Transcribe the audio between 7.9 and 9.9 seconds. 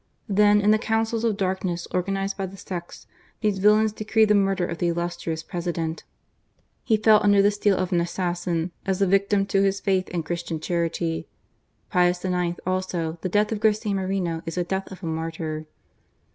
an assassin, as a victim to his